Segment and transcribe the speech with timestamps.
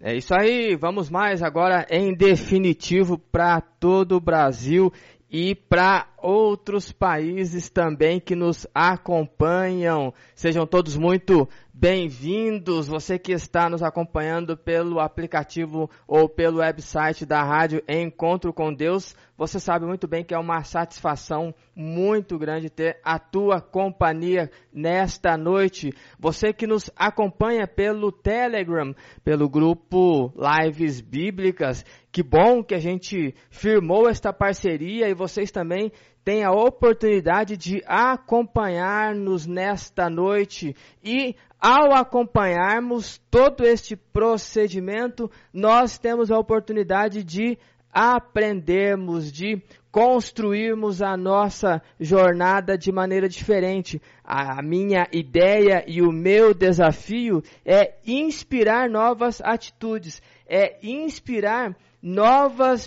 [0.00, 4.92] É isso aí, vamos mais agora em definitivo para todo o Brasil
[5.28, 10.14] e para outros países também que nos acompanham.
[10.36, 11.48] Sejam todos muito
[11.80, 12.88] bem-vindos.
[12.88, 19.14] Você que está nos acompanhando pelo aplicativo ou pelo website da rádio Encontro com Deus,
[19.36, 25.36] você sabe muito bem que é uma satisfação muito grande ter a tua companhia nesta
[25.36, 25.94] noite.
[26.18, 28.92] Você que nos acompanha pelo Telegram,
[29.22, 35.92] pelo grupo Lives Bíblicas, que bom que a gente firmou esta parceria e vocês também
[36.28, 46.30] têm a oportunidade de acompanhar-nos nesta noite e ao acompanharmos todo este procedimento, nós temos
[46.30, 47.58] a oportunidade de
[47.90, 53.98] aprendermos, de construirmos a nossa jornada de maneira diferente.
[54.22, 62.86] A minha ideia e o meu desafio é inspirar novas atitudes, é inspirar novas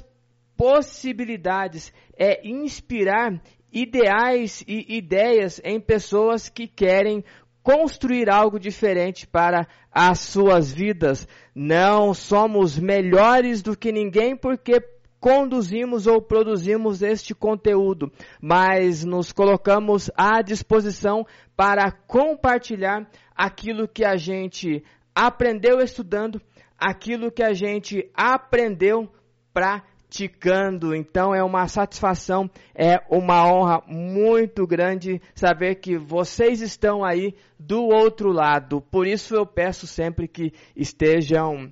[0.62, 3.42] possibilidades, é inspirar
[3.74, 7.24] ideais e ideias em pessoas que querem
[7.64, 11.28] construir algo diferente para as suas vidas.
[11.56, 14.80] Não somos melhores do que ninguém porque
[15.20, 24.16] conduzimos ou produzimos este conteúdo, mas nos colocamos à disposição para compartilhar aquilo que a
[24.16, 24.84] gente
[25.16, 26.40] aprendeu estudando,
[26.78, 29.12] aquilo que a gente aprendeu
[29.52, 30.94] para praticando.
[30.94, 37.84] Então é uma satisfação, é uma honra muito grande saber que vocês estão aí do
[37.84, 38.82] outro lado.
[38.82, 41.72] Por isso eu peço sempre que estejam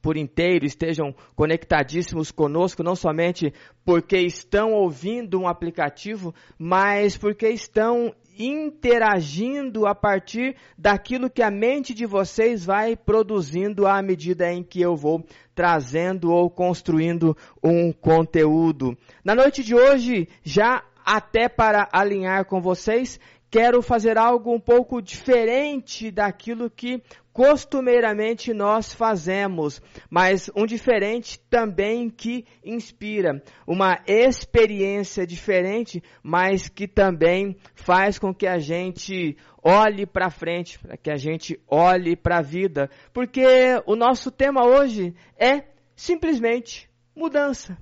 [0.00, 3.52] por inteiro, estejam conectadíssimos conosco, não somente
[3.84, 11.94] porque estão ouvindo um aplicativo, mas porque estão interagindo a partir daquilo que a mente
[11.94, 18.96] de vocês vai produzindo à medida em que eu vou trazendo ou construindo um conteúdo.
[19.24, 23.18] Na noite de hoje, já até para alinhar com vocês,
[23.52, 27.02] quero fazer algo um pouco diferente daquilo que
[27.34, 37.54] costumeiramente nós fazemos, mas um diferente também que inspira, uma experiência diferente, mas que também
[37.74, 42.42] faz com que a gente olhe para frente, para que a gente olhe para a
[42.42, 43.44] vida, porque
[43.84, 45.64] o nosso tema hoje é
[45.94, 47.76] simplesmente mudança.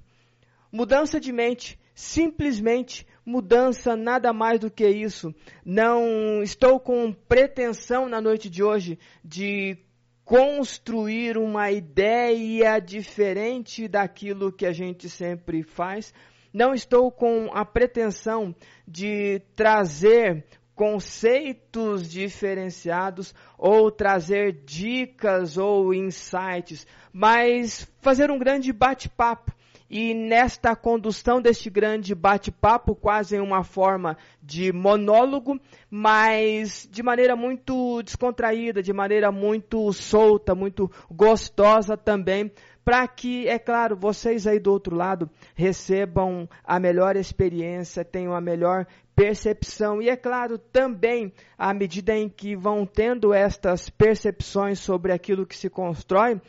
[0.72, 5.32] Mudança de mente, simplesmente mudança, nada mais do que isso.
[5.64, 9.78] Não estou com pretensão na noite de hoje de
[10.24, 16.12] construir uma ideia diferente daquilo que a gente sempre faz.
[16.52, 18.54] Não estou com a pretensão
[18.86, 29.52] de trazer conceitos diferenciados ou trazer dicas ou insights, mas fazer um grande bate-papo
[29.90, 37.34] e nesta condução deste grande bate-papo, quase em uma forma de monólogo, mas de maneira
[37.34, 42.52] muito descontraída, de maneira muito solta, muito gostosa também,
[42.84, 48.40] para que, é claro, vocês aí do outro lado recebam a melhor experiência, tenham a
[48.40, 50.00] melhor percepção.
[50.00, 55.56] E é claro, também, à medida em que vão tendo estas percepções sobre aquilo que
[55.56, 56.40] se constrói,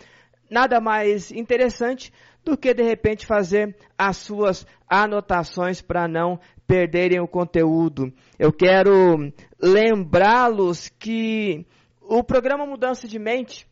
[0.49, 2.13] nada mais interessante
[2.43, 8.11] do que de repente fazer as suas anotações para não perderem o conteúdo.
[8.39, 9.31] Eu quero
[9.61, 11.65] lembrá-los que
[12.01, 13.67] o programa Mudança de Mente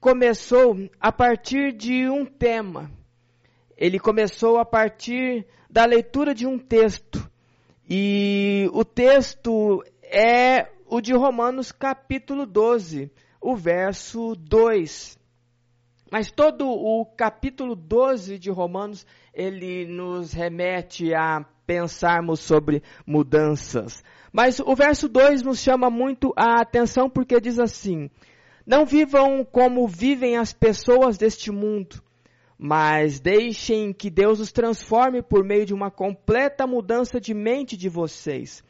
[0.00, 2.90] começou a partir de um tema.
[3.76, 7.30] Ele começou a partir da leitura de um texto.
[7.88, 13.10] E o texto é o de Romanos capítulo 12,
[13.40, 15.18] o verso 2.
[16.10, 24.02] Mas todo o capítulo 12 de Romanos, ele nos remete a pensarmos sobre mudanças.
[24.32, 28.10] Mas o verso 2 nos chama muito a atenção porque diz assim:
[28.66, 32.02] Não vivam como vivem as pessoas deste mundo,
[32.58, 37.88] mas deixem que Deus os transforme por meio de uma completa mudança de mente de
[37.88, 38.62] vocês.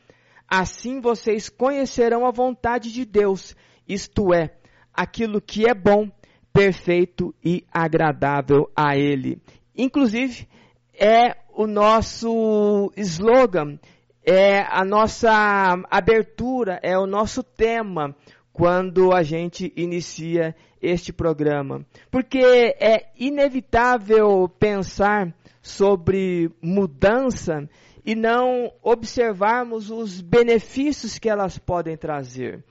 [0.49, 3.57] Assim vocês conhecerão a vontade de Deus,
[3.89, 4.55] isto é,
[4.93, 6.11] aquilo que é bom,
[6.55, 9.43] perfeito e agradável a Ele.
[9.77, 10.49] Inclusive,
[10.97, 13.77] é o nosso slogan,
[14.25, 18.15] é a nossa abertura, é o nosso tema
[18.53, 21.85] quando a gente inicia este programa.
[22.09, 27.69] Porque é inevitável pensar sobre mudança
[28.07, 32.65] e não observarmos os benefícios que elas podem trazer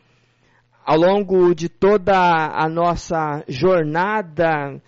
[0.85, 4.81] ao longo de toda a nossa jornada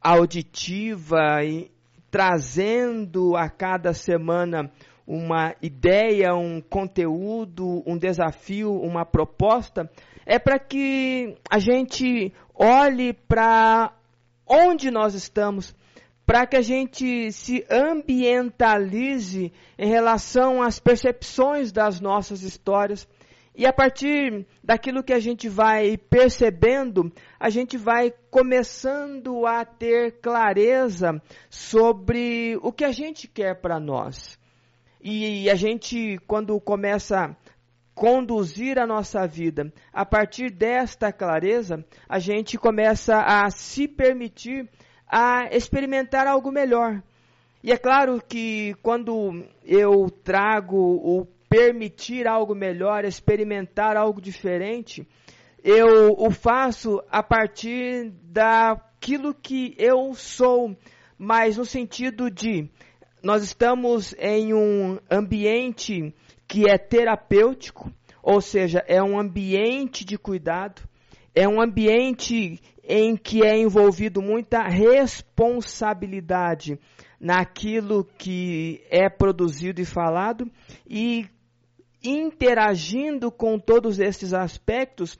[0.00, 1.70] auditiva e
[2.10, 4.70] trazendo a cada semana
[5.06, 9.90] uma ideia, um conteúdo, um desafio, uma proposta,
[10.24, 13.92] é para que a gente olhe para
[14.46, 15.74] onde nós estamos,
[16.26, 23.08] para que a gente se ambientalize em relação às percepções das nossas histórias.
[23.58, 30.20] E a partir daquilo que a gente vai percebendo, a gente vai começando a ter
[30.20, 31.20] clareza
[31.50, 34.38] sobre o que a gente quer para nós.
[35.02, 37.36] E a gente, quando começa a
[37.96, 44.70] conduzir a nossa vida a partir desta clareza, a gente começa a se permitir
[45.04, 47.02] a experimentar algo melhor.
[47.60, 55.06] E é claro que quando eu trago o permitir algo melhor, experimentar algo diferente,
[55.62, 60.76] eu o faço a partir daquilo que eu sou,
[61.16, 62.68] mas no sentido de
[63.22, 66.14] nós estamos em um ambiente
[66.46, 67.92] que é terapêutico,
[68.22, 70.82] ou seja, é um ambiente de cuidado,
[71.34, 76.78] é um ambiente em que é envolvido muita responsabilidade
[77.20, 80.48] naquilo que é produzido e falado
[80.88, 81.26] e
[82.08, 85.18] interagindo com todos esses aspectos,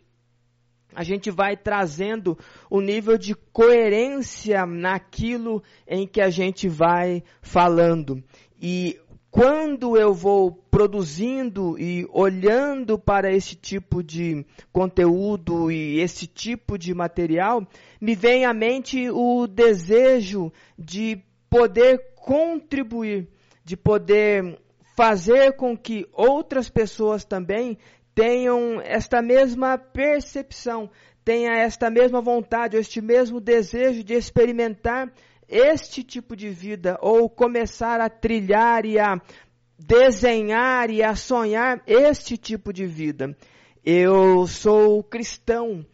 [0.95, 2.37] a gente vai trazendo
[2.71, 8.23] o nível de coerência naquilo em que a gente vai falando.
[8.61, 8.99] E
[9.31, 16.95] quando eu vou produzindo e olhando para esse tipo de conteúdo e esse tipo de
[16.95, 17.67] material,
[18.01, 23.29] me vem à mente o desejo de poder contribuir,
[23.65, 24.59] de poder
[24.99, 27.79] fazer com que outras pessoas também
[28.17, 30.91] tenham esta mesma percepção,
[31.25, 35.13] tenha esta mesma vontade, este mesmo desejo de experimentar
[35.49, 39.23] este tipo de vida ou começar a trilhar e a
[39.79, 43.37] desenhar e a sonhar este tipo de vida.
[43.85, 45.87] Eu sou cristão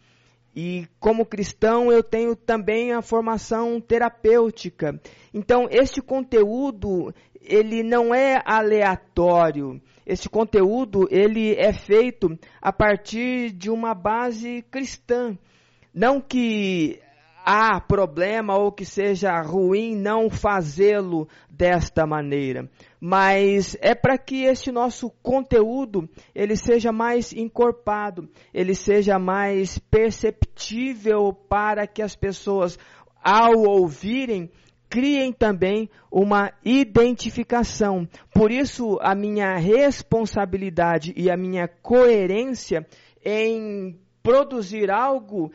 [0.55, 4.99] e como cristão eu tenho também a formação terapêutica.
[5.31, 7.13] Então este conteúdo
[7.47, 9.81] ele não é aleatório.
[10.05, 15.37] Este conteúdo ele é feito a partir de uma base cristã.
[15.93, 16.99] Não que
[17.45, 22.67] há problema ou que seja ruim não fazê-lo desta maneira,
[22.99, 31.31] mas é para que este nosso conteúdo ele seja mais encorpado, ele seja mais perceptível
[31.47, 32.79] para que as pessoas
[33.23, 34.49] ao ouvirem
[34.95, 38.07] criem também uma identificação.
[38.33, 42.87] Por isso, a minha responsabilidade e a minha coerência
[43.21, 45.51] em produzir algo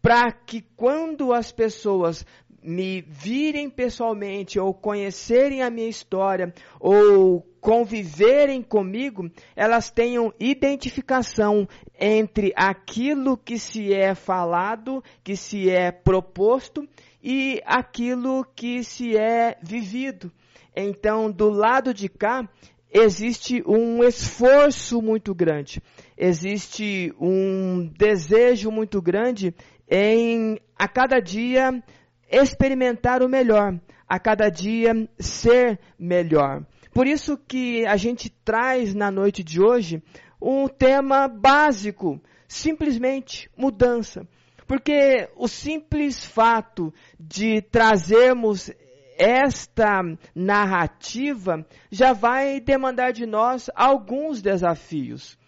[0.00, 2.24] para que quando as pessoas
[2.62, 11.68] me virem pessoalmente ou conhecerem a minha história ou conviverem comigo, elas tenham identificação
[12.00, 16.88] entre aquilo que se é falado, que se é proposto
[17.24, 20.30] e aquilo que se é vivido.
[20.76, 22.46] Então, do lado de cá,
[22.92, 25.80] existe um esforço muito grande,
[26.18, 29.54] existe um desejo muito grande
[29.88, 31.82] em a cada dia
[32.30, 36.66] experimentar o melhor, a cada dia ser melhor.
[36.92, 40.02] Por isso que a gente traz na noite de hoje
[40.40, 44.28] um tema básico, simplesmente mudança.
[44.66, 48.70] Porque o simples fato de trazermos
[49.16, 50.00] esta
[50.34, 55.38] narrativa já vai demandar de nós alguns desafios.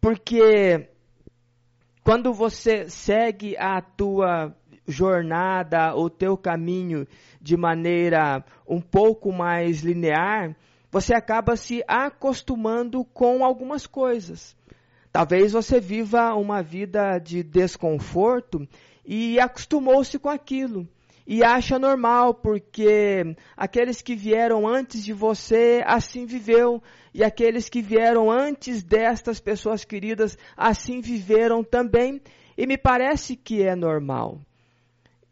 [0.00, 0.88] Porque
[2.02, 4.54] quando você segue a tua
[4.86, 7.06] jornada, o teu caminho
[7.40, 10.56] de maneira um pouco mais linear,
[10.90, 14.56] você acaba se acostumando com algumas coisas.
[15.12, 18.68] Talvez você viva uma vida de desconforto
[19.04, 20.86] e acostumou-se com aquilo
[21.28, 27.82] e acha normal, porque aqueles que vieram antes de você assim viveu, e aqueles que
[27.82, 32.18] vieram antes destas pessoas queridas assim viveram também,
[32.56, 34.40] e me parece que é normal.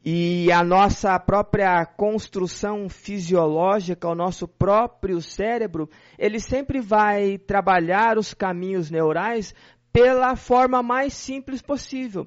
[0.08, 8.32] E a nossa própria construção fisiológica, o nosso próprio cérebro, ele sempre vai trabalhar os
[8.32, 9.52] caminhos neurais
[9.92, 12.24] pela forma mais simples possível.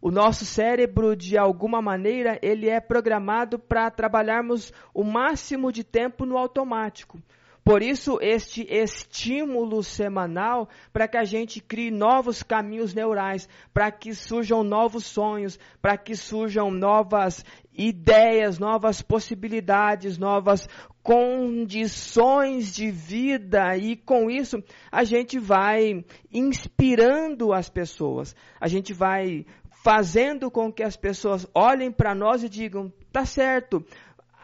[0.00, 6.24] O nosso cérebro, de alguma maneira, ele é programado para trabalharmos o máximo de tempo
[6.24, 7.18] no automático.
[7.66, 14.14] Por isso, este estímulo semanal para que a gente crie novos caminhos neurais, para que
[14.14, 17.44] surjam novos sonhos, para que surjam novas
[17.76, 20.68] ideias, novas possibilidades, novas
[21.02, 28.36] condições de vida e com isso a gente vai inspirando as pessoas.
[28.60, 29.44] A gente vai
[29.86, 33.84] fazendo com que as pessoas olhem para nós e digam: tá certo,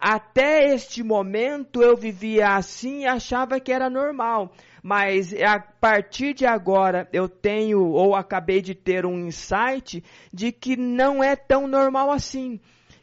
[0.05, 4.53] até este momento eu vivia assim e achava que era normal.
[4.83, 10.03] Mas a partir de agora eu tenho ou acabei de ter um insight
[10.35, 12.59] de que não é tão normal assim,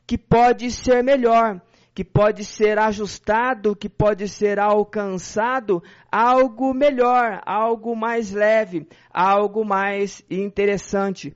[0.06, 1.62] que pode ser melhor,
[1.96, 10.22] que pode ser ajustado, que pode ser alcançado algo melhor, algo mais leve, algo mais
[10.30, 11.34] interessante.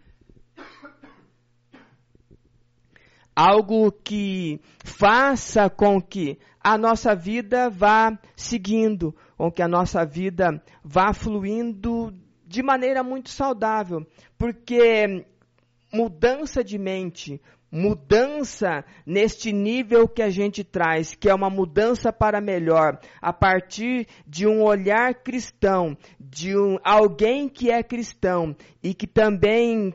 [3.36, 10.64] Algo que faça com que a nossa vida vá seguindo, com que a nossa vida
[10.84, 12.14] vá fluindo
[12.46, 14.06] de maneira muito saudável,
[14.38, 15.26] porque
[15.92, 22.40] mudança de mente, mudança neste nível que a gente traz, que é uma mudança para
[22.40, 29.08] melhor, a partir de um olhar cristão, de um, alguém que é cristão e que
[29.08, 29.94] também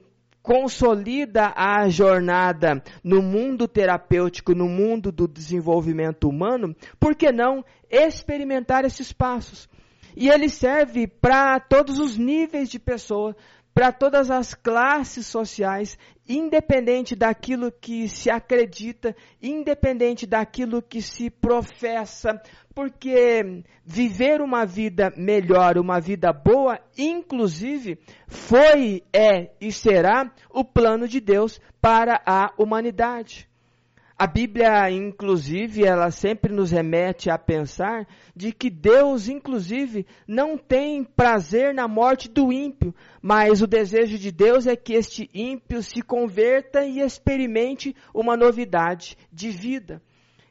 [0.49, 8.83] consolida a jornada no mundo terapêutico, no mundo do desenvolvimento humano, por que não experimentar
[8.87, 9.69] esses passos?
[10.17, 13.37] E ele serve para todos os níveis de pessoa,
[13.79, 15.97] para todas as classes sociais,
[16.29, 22.43] independente daquilo que se acredita, independente daquilo que se professa,
[22.75, 31.07] porque viver uma vida melhor, uma vida boa, inclusive, foi, é e será o plano
[31.07, 33.49] de Deus para a humanidade.
[34.21, 41.05] A Bíblia, inclusive, ela sempre nos remete a pensar de que Deus, inclusive, não tem
[41.05, 46.03] prazer na morte do ímpio, mas o desejo de Deus é que este ímpio se
[46.03, 50.03] converta e experimente uma novidade de vida.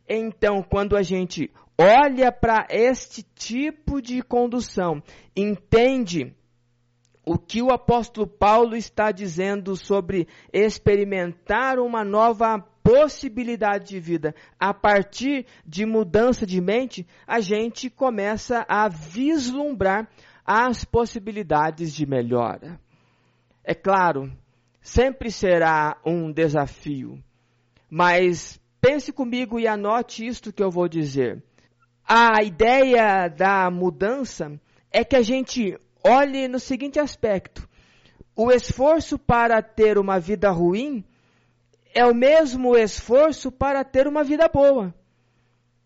[0.07, 5.03] Então, quando a gente olha para este tipo de condução,
[5.36, 6.33] entende
[7.25, 14.74] o que o apóstolo Paulo está dizendo sobre experimentar uma nova possibilidade de vida a
[14.74, 20.08] partir de mudança de mente, a gente começa a vislumbrar
[20.46, 22.79] as possibilidades de melhora.
[23.62, 24.32] É claro,
[24.82, 27.22] sempre será um desafio,
[27.89, 31.44] mas pense comigo e anote isto que eu vou dizer.
[32.08, 34.58] A ideia da mudança
[34.89, 37.67] é que a gente olhe no seguinte aspecto:
[38.34, 41.03] o esforço para ter uma vida ruim
[41.94, 44.94] é o mesmo esforço para ter uma vida boa.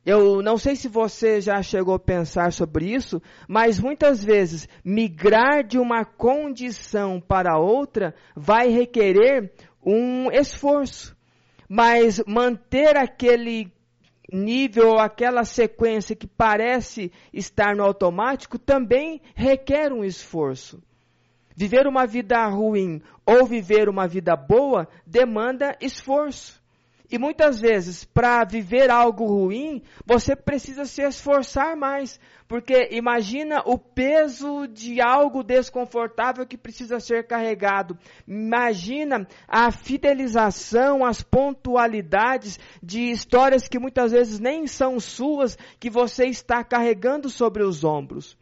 [0.03, 5.63] Eu não sei se você já chegou a pensar sobre isso, mas muitas vezes migrar
[5.63, 9.53] de uma condição para outra vai requerer
[9.85, 11.15] um esforço.
[11.69, 13.71] Mas manter aquele
[14.33, 20.81] nível ou aquela sequência que parece estar no automático também requer um esforço.
[21.55, 26.61] Viver uma vida ruim ou viver uma vida boa demanda esforço.
[27.11, 32.17] E muitas vezes, para viver algo ruim, você precisa se esforçar mais.
[32.47, 37.97] Porque imagina o peso de algo desconfortável que precisa ser carregado.
[38.25, 46.27] Imagina a fidelização, as pontualidades de histórias que muitas vezes nem são suas, que você
[46.27, 48.37] está carregando sobre os ombros.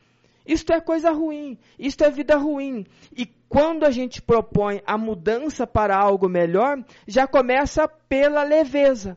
[0.49, 2.83] Isto é coisa ruim, isto é vida ruim.
[3.15, 9.15] E quando a gente propõe a mudança para algo melhor, já começa pela leveza.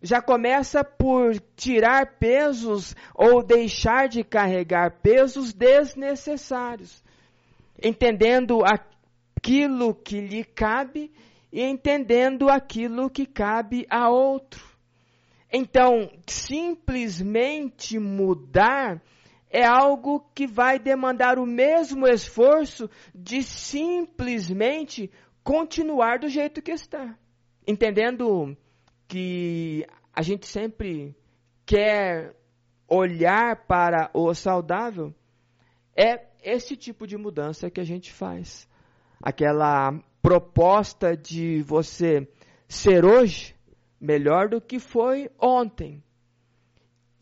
[0.00, 7.02] Já começa por tirar pesos ou deixar de carregar pesos desnecessários.
[7.82, 11.10] Entendendo aquilo que lhe cabe
[11.52, 14.64] e entendendo aquilo que cabe a outro.
[15.52, 19.02] Então, simplesmente mudar
[19.50, 25.10] é algo que vai demandar o mesmo esforço de simplesmente
[25.42, 27.18] continuar do jeito que está.
[27.66, 28.56] Entendendo
[29.08, 31.16] que a gente sempre
[31.66, 32.36] quer
[32.88, 35.12] olhar para o saudável,
[35.96, 38.68] é esse tipo de mudança que a gente faz.
[39.20, 39.92] Aquela
[40.22, 42.28] proposta de você
[42.68, 43.54] ser hoje
[44.00, 46.02] melhor do que foi ontem.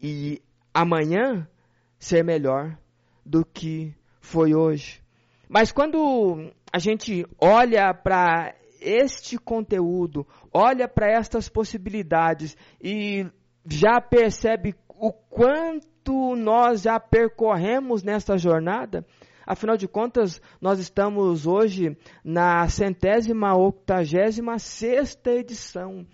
[0.01, 0.43] E
[0.73, 1.49] amanhã
[1.99, 2.79] ser melhor
[3.25, 5.03] do que foi hoje.
[5.49, 13.27] Mas quando a gente olha para este conteúdo, olha para estas possibilidades e
[13.67, 19.05] já percebe o quanto nós já percorremos nessa jornada.
[19.47, 26.07] Afinal de contas, nós estamos hoje na centésima octagésima sexta edição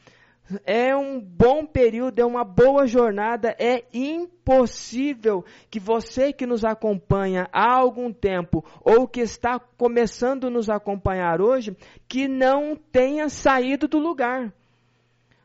[0.67, 3.57] é um bom período, é uma boa jornada.
[3.59, 10.51] É impossível que você que nos acompanha há algum tempo ou que está começando a
[10.51, 14.53] nos acompanhar hoje, que não tenha saído do lugar.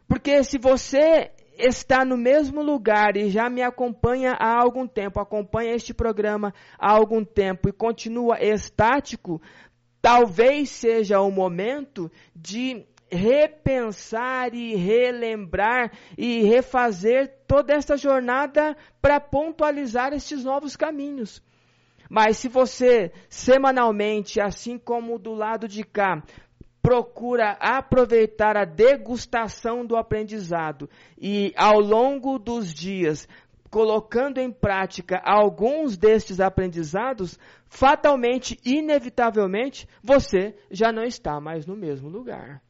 [0.07, 5.75] Porque se você está no mesmo lugar e já me acompanha há algum tempo, acompanha
[5.75, 9.41] este programa há algum tempo e continua estático,
[10.01, 20.13] talvez seja o momento de repensar e relembrar e refazer toda esta jornada para pontualizar
[20.13, 21.41] estes novos caminhos.
[22.09, 26.23] Mas se você semanalmente, assim como do lado de cá,
[26.81, 30.89] procura aproveitar a degustação do aprendizado
[31.19, 33.27] e ao longo dos dias
[33.69, 37.37] colocando em prática alguns destes aprendizados,
[37.67, 42.63] fatalmente, inevitavelmente, você já não está mais no mesmo lugar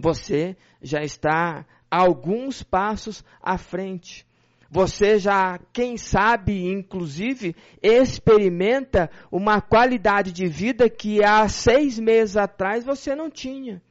[0.00, 4.26] você já está alguns passos à frente.
[4.70, 12.84] Você já, quem sabe, inclusive, experimenta uma qualidade de vida que há seis meses atrás
[12.84, 13.82] você não tinha.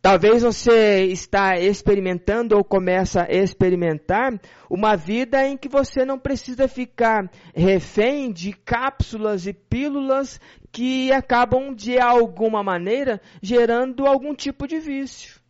[0.00, 4.40] Talvez você está experimentando ou começa a experimentar
[4.70, 10.40] uma vida em que você não precisa ficar refém de cápsulas e pílulas
[10.70, 15.40] que acabam de alguma maneira gerando algum tipo de vício.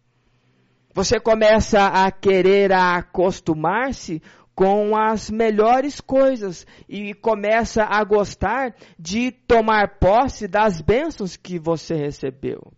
[0.94, 4.22] Você começa a querer acostumar-se
[4.54, 11.94] com as melhores coisas e começa a gostar de tomar posse das bênçãos que você
[11.94, 12.72] recebeu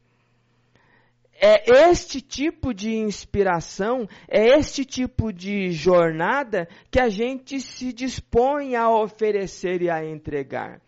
[1.40, 8.76] é este tipo de inspiração, é este tipo de jornada que a gente se dispõe
[8.76, 10.80] a oferecer e a entregar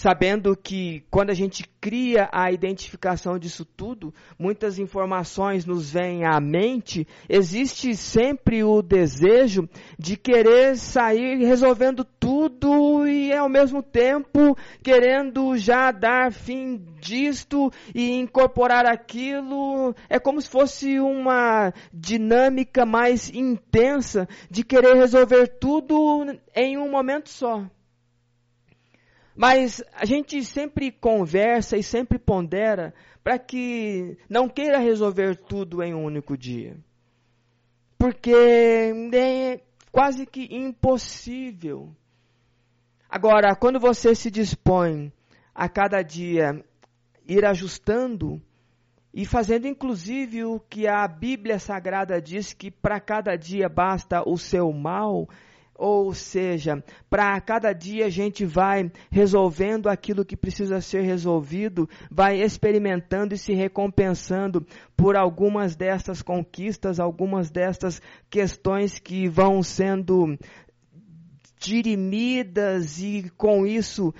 [0.00, 6.40] sabendo que quando a gente cria a identificação disso tudo, muitas informações nos vêm à
[6.40, 15.54] mente, existe sempre o desejo de querer sair resolvendo tudo e ao mesmo tempo querendo
[15.58, 19.94] já dar fim disto e incorporar aquilo.
[20.08, 26.24] É como se fosse uma dinâmica mais intensa de querer resolver tudo
[26.56, 27.66] em um momento só.
[29.40, 32.92] Mas a gente sempre conversa e sempre pondera
[33.24, 36.76] para que não queira resolver tudo em um único dia.
[37.96, 41.90] Porque é quase que impossível.
[43.08, 45.10] Agora, quando você se dispõe
[45.54, 46.62] a cada dia
[47.26, 48.42] ir ajustando
[49.14, 54.36] e fazendo inclusive o que a Bíblia Sagrada diz que para cada dia basta o
[54.36, 55.26] seu mal,
[55.80, 62.42] ou seja, para cada dia a gente vai resolvendo aquilo que precisa ser resolvido, vai
[62.42, 70.38] experimentando e se recompensando por algumas destas conquistas, algumas destas questões que vão sendo
[71.58, 74.12] dirimidas e com isso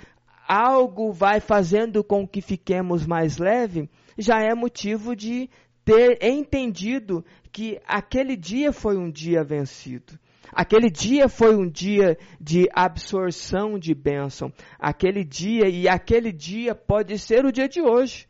[0.47, 5.47] algo vai fazendo com que fiquemos mais leve, já é motivo de
[5.85, 10.19] ter entendido que aquele dia foi um dia vencido.
[10.53, 14.51] Aquele dia foi um dia de absorção de bênção.
[14.77, 18.27] Aquele dia, e aquele dia pode ser o dia de hoje.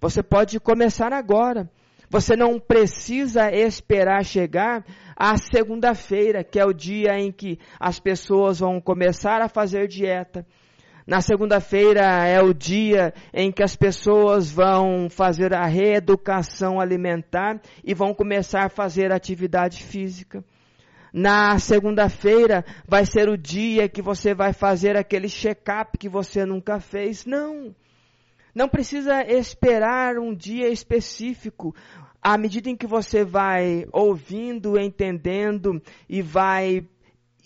[0.00, 1.70] Você pode começar agora.
[2.08, 8.58] Você não precisa esperar chegar a segunda-feira, que é o dia em que as pessoas
[8.58, 10.44] vão começar a fazer dieta.
[11.06, 17.94] Na segunda-feira é o dia em que as pessoas vão fazer a reeducação alimentar e
[17.94, 20.44] vão começar a fazer atividade física.
[21.12, 26.78] Na segunda-feira vai ser o dia que você vai fazer aquele check-up que você nunca
[26.78, 27.26] fez.
[27.26, 27.74] Não.
[28.54, 31.74] Não precisa esperar um dia específico.
[32.22, 36.86] À medida em que você vai ouvindo, entendendo e vai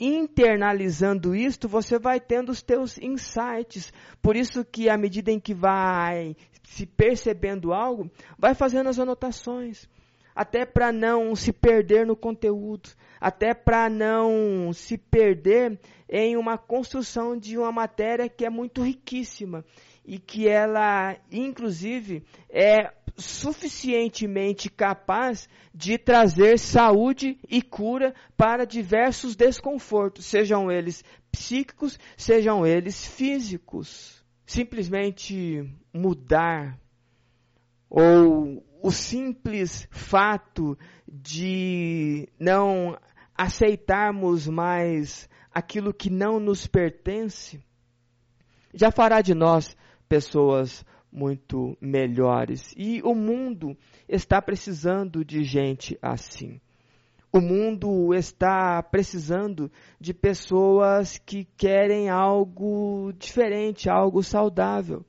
[0.01, 3.93] internalizando isto, você vai tendo os teus insights.
[4.21, 9.89] Por isso que à medida em que vai se percebendo algo, vai fazendo as anotações,
[10.35, 12.91] até para não se perder no conteúdo,
[13.25, 19.65] até para não se perder em uma construção de uma matéria que é muito riquíssima
[20.05, 30.27] e que ela, inclusive, é suficientemente capaz de trazer saúde e cura para diversos desconfortos,
[30.27, 34.23] sejam eles psíquicos, sejam eles físicos.
[34.45, 36.79] Simplesmente mudar
[37.89, 40.77] ou o simples fato
[41.09, 42.95] de não
[43.37, 47.61] aceitarmos mais aquilo que não nos pertence,
[48.73, 49.77] já fará de nós
[50.09, 52.75] pessoas muito melhores.
[52.77, 53.77] E o mundo
[54.09, 56.61] está precisando de gente assim.
[57.33, 59.71] O mundo está precisando
[60.01, 65.05] de pessoas que querem algo diferente, algo saudável.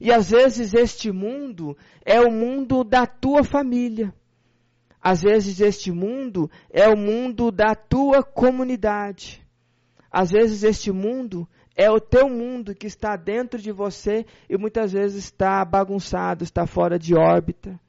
[0.00, 4.14] E às vezes este mundo é o mundo da tua família.
[5.10, 9.42] Às vezes este mundo é o mundo da tua comunidade.
[10.12, 14.92] Às vezes este mundo é o teu mundo que está dentro de você e muitas
[14.92, 17.80] vezes está bagunçado, está fora de órbita.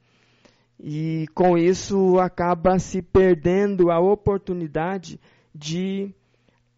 [0.78, 5.20] E com isso acaba se perdendo a oportunidade
[5.54, 6.14] de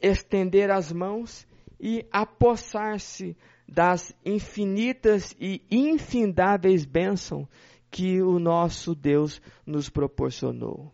[0.00, 1.46] estender as mãos
[1.78, 3.36] e apossar-se
[3.68, 7.46] das infinitas e infindáveis bênçãos
[7.92, 10.90] que o nosso Deus nos proporcionou.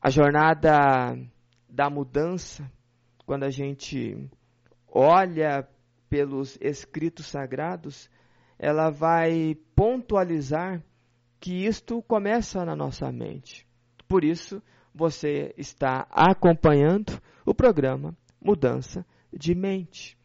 [0.00, 1.18] A jornada
[1.68, 2.70] da mudança,
[3.26, 4.30] quando a gente
[4.86, 5.68] olha
[6.08, 8.08] pelos escritos sagrados,
[8.56, 10.80] ela vai pontualizar
[11.40, 13.66] que isto começa na nossa mente.
[14.06, 14.62] Por isso,
[14.94, 20.16] você está acompanhando o programa Mudança de Mente.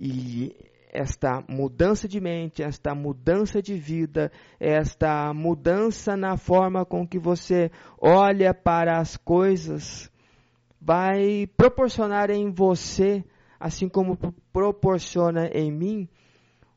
[0.00, 0.56] E
[0.90, 7.70] esta mudança de mente, esta mudança de vida, esta mudança na forma com que você
[8.00, 10.10] olha para as coisas,
[10.80, 13.24] vai proporcionar em você,
[13.58, 14.16] assim como
[14.52, 16.08] proporciona em mim,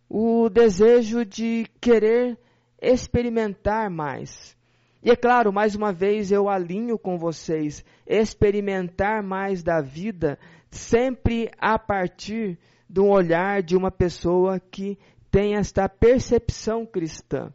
[0.09, 2.37] o desejo de querer
[2.81, 4.57] experimentar mais.
[5.03, 10.37] E é claro, mais uma vez eu alinho com vocês, experimentar mais da vida
[10.69, 12.57] sempre a partir
[12.91, 14.99] do olhar de uma pessoa que
[15.31, 17.49] tem esta percepção cristã.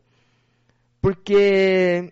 [0.99, 2.11] Porque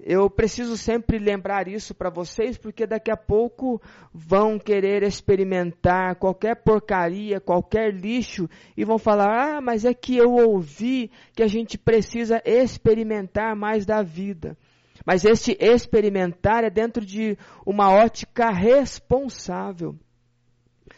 [0.00, 3.80] eu preciso sempre lembrar isso para vocês, porque daqui a pouco
[4.12, 10.32] vão querer experimentar qualquer porcaria, qualquer lixo, e vão falar: ah, mas é que eu
[10.32, 14.58] ouvi que a gente precisa experimentar mais da vida.
[15.04, 19.94] Mas este experimentar é dentro de uma ótica responsável.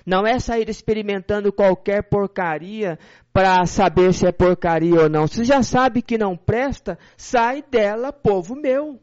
[0.09, 2.99] Não é sair experimentando qualquer porcaria
[3.31, 5.27] para saber se é porcaria ou não.
[5.27, 8.99] Se já sabe que não presta, sai dela, povo meu.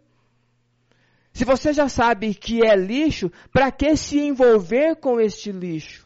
[1.31, 6.04] Se você já sabe que é lixo, para que se envolver com este lixo?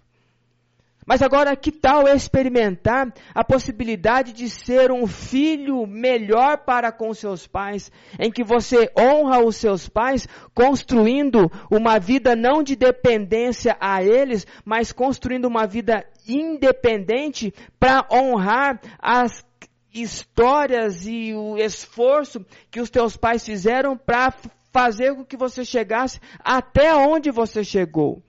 [1.09, 7.47] Mas agora, que tal experimentar a possibilidade de ser um filho melhor para com seus
[7.47, 14.03] pais, em que você honra os seus pais, construindo uma vida não de dependência a
[14.03, 19.43] eles, mas construindo uma vida independente para honrar as
[19.91, 24.31] histórias e o esforço que os teus pais fizeram para
[24.71, 28.21] fazer com que você chegasse até onde você chegou.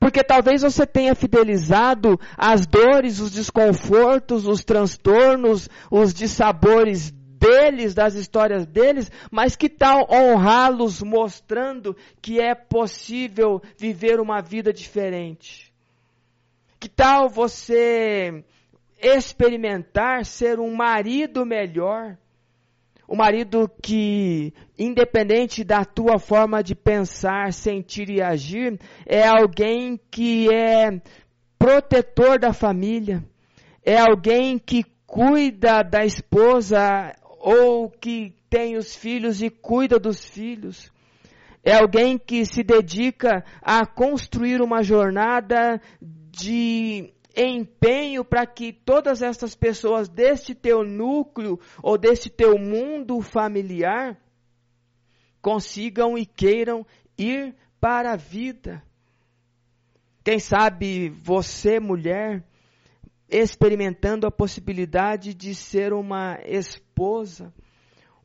[0.00, 8.14] Porque talvez você tenha fidelizado as dores, os desconfortos, os transtornos, os dissabores deles, das
[8.14, 15.70] histórias deles, mas que tal honrá-los mostrando que é possível viver uma vida diferente?
[16.78, 18.42] Que tal você
[19.02, 22.16] experimentar ser um marido melhor?
[23.10, 30.46] O marido que, independente da tua forma de pensar, sentir e agir, é alguém que
[30.48, 31.02] é
[31.58, 33.20] protetor da família,
[33.84, 40.88] é alguém que cuida da esposa ou que tem os filhos e cuida dos filhos.
[41.64, 49.54] É alguém que se dedica a construir uma jornada de empenho para que todas estas
[49.54, 54.20] pessoas deste teu núcleo ou deste teu mundo familiar
[55.40, 58.82] consigam e queiram ir para a vida.
[60.22, 62.44] Quem sabe você, mulher,
[63.28, 67.52] experimentando a possibilidade de ser uma esposa,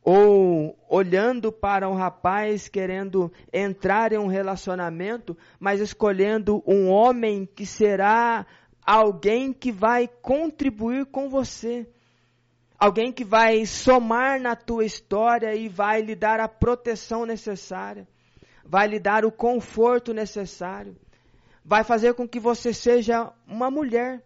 [0.02, 7.66] ou olhando para um rapaz querendo entrar em um relacionamento, mas escolhendo um homem que
[7.66, 8.46] será
[8.86, 11.88] alguém que vai contribuir com você.
[12.78, 18.06] Alguém que vai somar na tua história e vai lhe dar a proteção necessária,
[18.64, 20.94] vai lhe dar o conforto necessário,
[21.64, 24.22] vai fazer com que você seja uma mulher.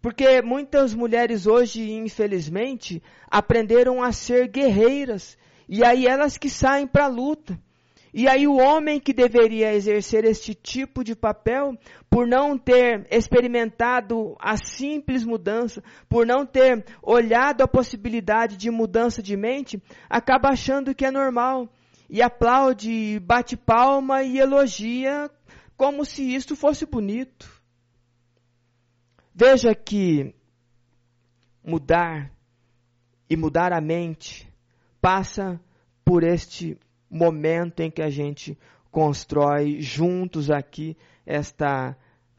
[0.00, 7.04] Porque muitas mulheres hoje, infelizmente, aprenderam a ser guerreiras, e aí elas que saem para
[7.04, 7.60] a luta.
[8.14, 11.78] E aí o homem que deveria exercer este tipo de papel,
[12.10, 19.22] por não ter experimentado a simples mudança, por não ter olhado a possibilidade de mudança
[19.22, 21.68] de mente, acaba achando que é normal.
[22.10, 25.30] e aplaude, bate palma e elogia
[25.78, 27.50] como se isto fosse bonito.
[29.34, 30.34] Veja que
[31.64, 32.30] mudar
[33.30, 34.46] e mudar a mente
[35.00, 35.58] passa
[36.04, 36.78] por este
[37.12, 38.58] momento em que a gente
[38.90, 40.96] constrói juntos aqui
[41.26, 41.96] esta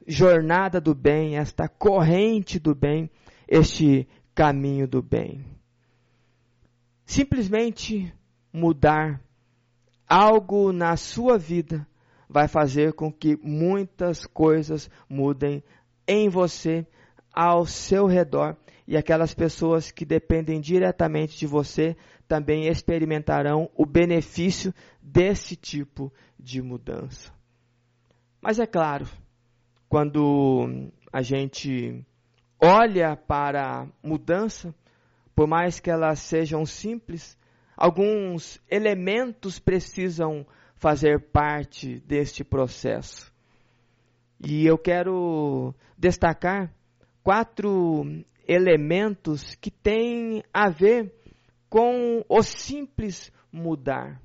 [0.08, 3.10] jornada do bem, esta corrente do bem,
[3.48, 5.46] este caminho do bem.
[7.06, 8.12] Simplesmente
[8.52, 9.22] mudar
[10.08, 11.88] algo na sua vida
[12.28, 15.64] vai fazer com que muitas coisas mudem
[16.08, 16.86] em você,
[17.32, 18.58] ao seu redor,
[18.88, 21.96] e aquelas pessoas que dependem diretamente de você
[22.28, 27.32] também experimentarão o benefício desse tipo de mudança.
[28.42, 29.08] Mas é claro,
[29.88, 32.06] quando a gente
[32.60, 34.74] olha para a mudança,
[35.36, 37.38] por mais que elas sejam simples,
[37.76, 43.32] alguns elementos precisam fazer parte deste processo.
[44.46, 46.74] E eu quero destacar
[47.24, 48.04] quatro
[48.48, 51.14] elementos que têm a ver
[51.74, 54.22] com o simples mudar.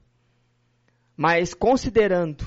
[1.16, 2.44] Mas considerando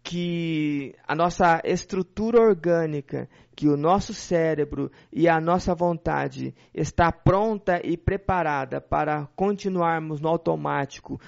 [0.00, 7.80] que a nossa estrutura orgânica, que o nosso cérebro e a nossa vontade está pronta
[7.84, 11.20] e preparada para continuarmos no automático,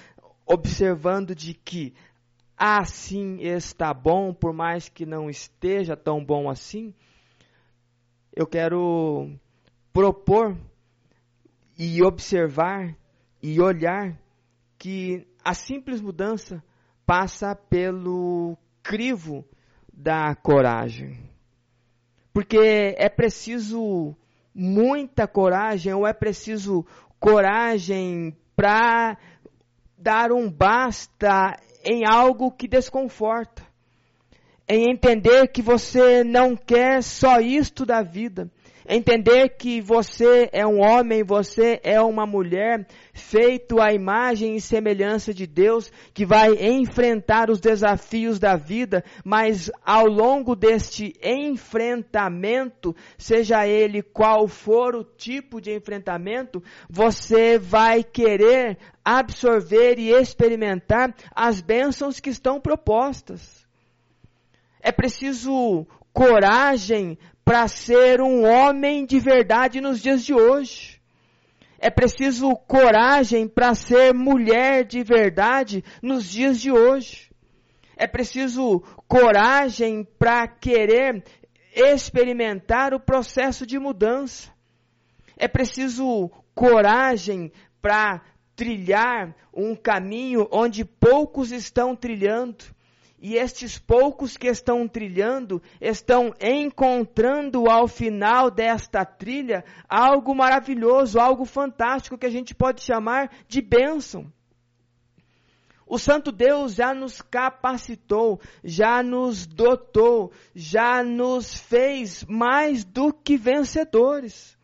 [0.46, 1.92] observando de que
[2.56, 6.94] assim está bom, por mais que não esteja tão bom assim,
[8.32, 9.32] eu quero
[9.92, 10.56] propor
[11.76, 12.99] e observar
[13.42, 14.16] e olhar
[14.78, 16.62] que a simples mudança
[17.06, 19.44] passa pelo crivo
[19.92, 21.18] da coragem.
[22.32, 24.14] Porque é preciso
[24.54, 26.86] muita coragem ou é preciso
[27.18, 29.16] coragem para
[29.96, 33.62] dar um basta em algo que desconforta.
[34.68, 38.50] Em entender que você não quer só isto da vida,
[38.92, 45.32] Entender que você é um homem, você é uma mulher, feito à imagem e semelhança
[45.32, 53.64] de Deus, que vai enfrentar os desafios da vida, mas ao longo deste enfrentamento, seja
[53.64, 62.18] ele qual for o tipo de enfrentamento, você vai querer absorver e experimentar as bênçãos
[62.18, 63.64] que estão propostas.
[64.82, 67.16] É preciso coragem
[67.50, 71.00] para ser um homem de verdade nos dias de hoje.
[71.80, 77.28] É preciso coragem para ser mulher de verdade nos dias de hoje.
[77.96, 81.24] É preciso coragem para querer
[81.74, 84.52] experimentar o processo de mudança.
[85.36, 87.50] É preciso coragem
[87.82, 88.22] para
[88.54, 92.64] trilhar um caminho onde poucos estão trilhando
[93.20, 101.44] e estes poucos que estão trilhando estão encontrando ao final desta trilha algo maravilhoso, algo
[101.44, 104.32] fantástico que a gente pode chamar de bênção.
[105.86, 113.36] O Santo Deus já nos capacitou, já nos dotou, já nos fez mais do que
[113.36, 114.56] vencedores.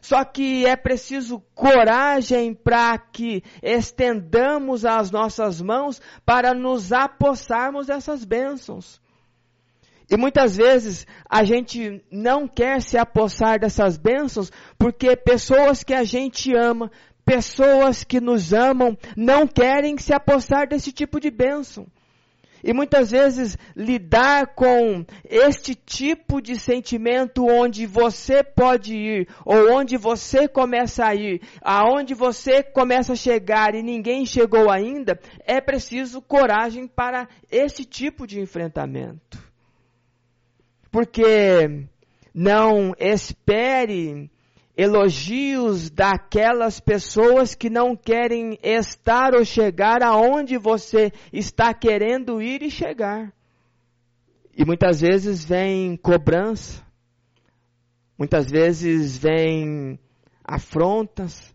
[0.00, 8.24] Só que é preciso coragem para que estendamos as nossas mãos para nos apossarmos dessas
[8.24, 9.00] bênçãos.
[10.10, 16.02] E muitas vezes a gente não quer se apossar dessas bênçãos porque pessoas que a
[16.02, 16.90] gente ama,
[17.26, 21.86] pessoas que nos amam, não querem se apossar desse tipo de bênção.
[22.62, 29.96] E muitas vezes lidar com este tipo de sentimento onde você pode ir, ou onde
[29.96, 36.20] você começa a ir, aonde você começa a chegar e ninguém chegou ainda, é preciso
[36.20, 39.38] coragem para esse tipo de enfrentamento.
[40.90, 41.86] Porque
[42.34, 44.30] não espere
[44.78, 52.70] elogios daquelas pessoas que não querem estar ou chegar aonde você está querendo ir e
[52.70, 53.32] chegar.
[54.56, 56.80] E muitas vezes vem cobrança,
[58.16, 59.98] muitas vezes vem
[60.44, 61.52] afrontas,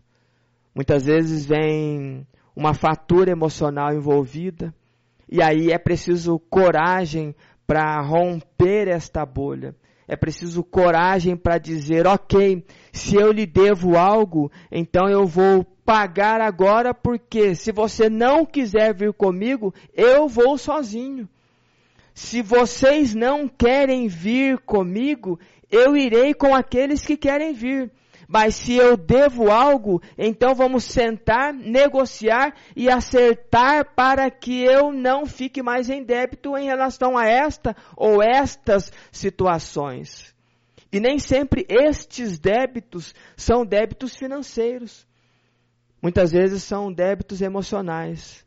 [0.74, 4.74] muitas vezes vem uma fatura emocional envolvida.
[5.30, 7.34] E aí é preciso coragem
[7.66, 9.74] para romper esta bolha.
[10.06, 16.40] É preciso coragem para dizer, ok, se eu lhe devo algo, então eu vou pagar
[16.40, 21.28] agora, porque se você não quiser vir comigo, eu vou sozinho.
[22.14, 25.38] Se vocês não querem vir comigo,
[25.70, 27.90] eu irei com aqueles que querem vir.
[28.28, 35.26] Mas se eu devo algo, então vamos sentar, negociar e acertar para que eu não
[35.26, 40.34] fique mais em débito em relação a esta ou estas situações.
[40.92, 45.06] E nem sempre estes débitos são débitos financeiros.
[46.00, 48.44] Muitas vezes são débitos emocionais.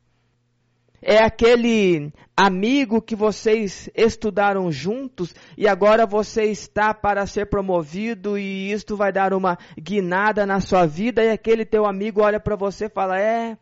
[1.10, 8.74] É aquele amigo que vocês estudaram juntos e agora você está para ser promovido e
[8.74, 12.88] isto vai dar uma guinada na sua vida e aquele teu amigo olha para você
[12.88, 13.58] e fala: "É,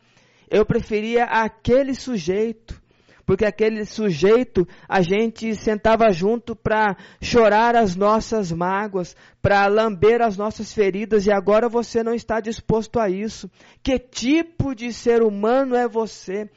[0.50, 2.82] eu preferia aquele sujeito"
[3.24, 10.36] porque aquele sujeito a gente sentava junto para chorar as nossas mágoas, para lamber as
[10.36, 13.48] nossas feridas e agora você não está disposto a isso.
[13.84, 16.48] Que tipo de ser humano é você?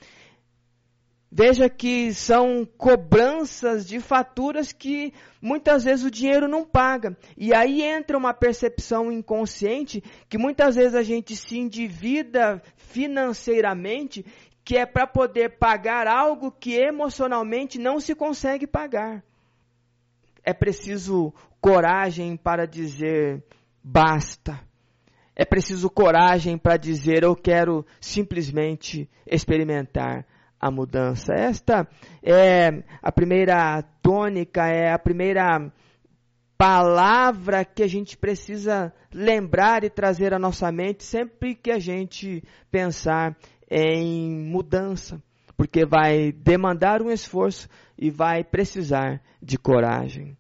[1.32, 7.16] Veja que são cobranças de faturas que muitas vezes o dinheiro não paga.
[7.38, 14.26] E aí entra uma percepção inconsciente que muitas vezes a gente se endivida financeiramente,
[14.64, 19.24] que é para poder pagar algo que emocionalmente não se consegue pagar.
[20.44, 23.44] É preciso coragem para dizer
[23.84, 24.60] basta.
[25.36, 30.26] É preciso coragem para dizer eu quero simplesmente experimentar
[30.60, 31.34] a mudança.
[31.34, 31.88] Esta
[32.22, 35.72] é a primeira tônica, é a primeira
[36.58, 42.44] palavra que a gente precisa lembrar e trazer à nossa mente sempre que a gente
[42.70, 43.38] pensar
[43.72, 45.24] em mudança,
[45.56, 50.38] porque vai demandar um esforço e vai precisar de coragem.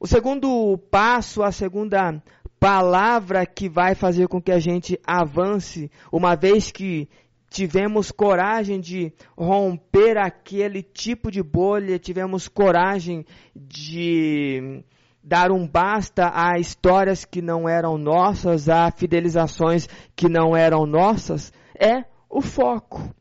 [0.00, 2.22] O segundo passo, a segunda
[2.58, 7.08] palavra que vai fazer com que a gente avance, uma vez que
[7.54, 14.82] tivemos coragem de romper aquele tipo de bolha, tivemos coragem de
[15.22, 21.52] dar um basta a histórias que não eram nossas, a fidelizações que não eram nossas,
[21.78, 23.14] é o foco.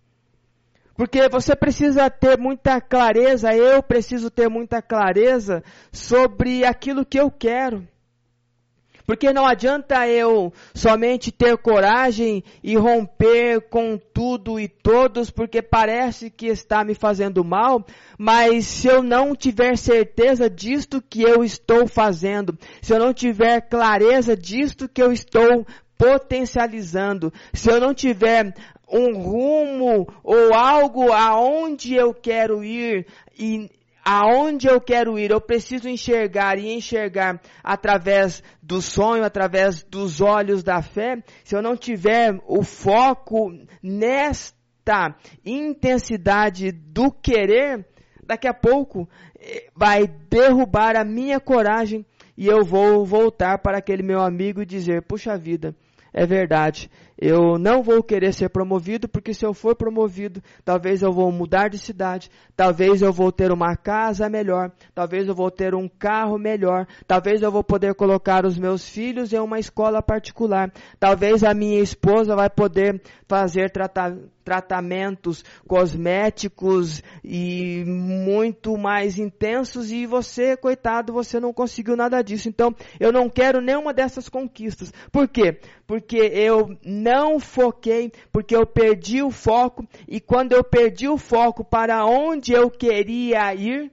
[0.96, 7.30] Porque você precisa ter muita clareza, eu preciso ter muita clareza sobre aquilo que eu
[7.30, 7.88] quero.
[9.06, 16.30] Porque não adianta eu somente ter coragem e romper com tudo e todos, porque parece
[16.30, 17.86] que está me fazendo mal,
[18.18, 23.62] mas se eu não tiver certeza disto que eu estou fazendo, se eu não tiver
[23.62, 25.66] clareza disto que eu estou
[25.98, 28.54] potencializando, se eu não tiver
[28.90, 33.70] um rumo ou algo aonde eu quero ir e
[34.04, 40.64] aonde eu quero ir, eu preciso enxergar e enxergar através do sonho, através dos olhos
[40.64, 41.24] da fé.
[41.44, 47.86] Se eu não tiver o foco nesta intensidade do querer,
[48.26, 49.08] daqui a pouco
[49.40, 52.06] eh, vai derrubar a minha coragem
[52.38, 55.76] e eu vou voltar para aquele meu amigo e dizer: puxa vida,
[56.14, 56.90] é verdade.
[57.18, 61.70] Eu não vou querer ser promovido, porque se eu for promovido, talvez eu vou mudar
[61.70, 66.38] de cidade, talvez eu vou ter uma casa melhor, talvez eu vou ter um carro
[66.38, 71.54] melhor, talvez eu vou poder colocar os meus filhos em uma escola particular, talvez a
[71.54, 81.14] minha esposa vai poder fazer tratamento tratamentos cosméticos e muito mais intensos e você, coitado,
[81.14, 82.50] você não conseguiu nada disso.
[82.50, 84.92] Então, eu não quero nenhuma dessas conquistas.
[85.12, 85.60] Por quê?
[85.88, 91.64] Porque eu não foquei, porque eu perdi o foco e quando eu perdi o foco
[91.64, 93.92] para onde eu queria ir,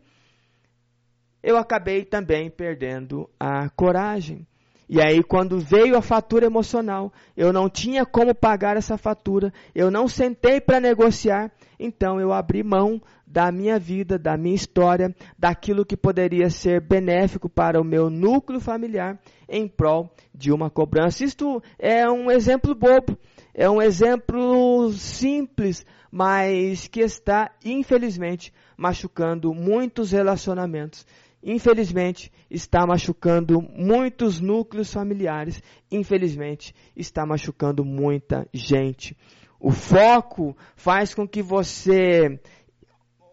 [1.42, 4.46] eu acabei também perdendo a coragem.
[4.92, 9.88] E aí, quando veio a fatura emocional, eu não tinha como pagar essa fatura, eu
[9.88, 15.86] não sentei para negociar, então eu abri mão da minha vida, da minha história, daquilo
[15.86, 19.16] que poderia ser benéfico para o meu núcleo familiar
[19.48, 21.22] em prol de uma cobrança.
[21.22, 23.16] Isto é um exemplo bobo,
[23.54, 31.06] é um exemplo simples, mas que está, infelizmente, machucando muitos relacionamentos
[31.42, 39.16] infelizmente, está machucando muitos núcleos familiares, infelizmente, está machucando muita gente.
[39.58, 42.40] O foco faz com que você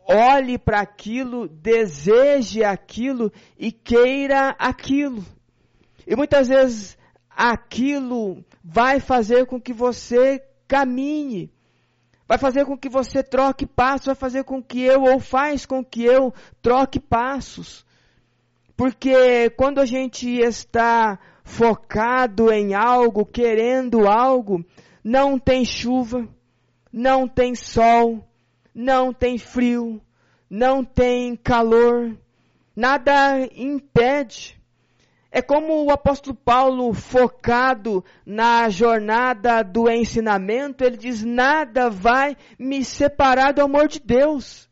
[0.08, 5.24] olhe para aquilo, deseje aquilo e queira aquilo.
[6.06, 6.98] E muitas vezes
[7.30, 11.52] aquilo vai fazer com que você caminhe,
[12.28, 15.84] vai fazer com que você troque passos, vai fazer com que eu, ou faz com
[15.84, 17.86] que eu troque passos.
[18.78, 24.64] Porque quando a gente está focado em algo, querendo algo,
[25.04, 26.30] não tem chuva,
[26.94, 28.24] não tem sol,
[28.76, 30.00] não tem frio,
[30.48, 32.16] não tem calor,
[32.76, 34.62] nada impede.
[35.32, 42.86] É como o apóstolo Paulo, focado na jornada do ensinamento, ele diz: nada vai me
[42.86, 44.70] separar do amor de Deus.